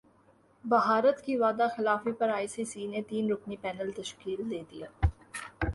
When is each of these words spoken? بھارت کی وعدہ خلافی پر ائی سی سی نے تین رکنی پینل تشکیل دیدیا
بھارت 0.63 1.21
کی 1.25 1.35
وعدہ 1.37 1.67
خلافی 1.75 2.11
پر 2.11 2.29
ائی 2.29 2.47
سی 2.47 2.65
سی 2.65 2.87
نے 2.87 3.01
تین 3.09 3.31
رکنی 3.31 3.55
پینل 3.61 3.91
تشکیل 3.91 4.49
دیدیا 4.49 4.87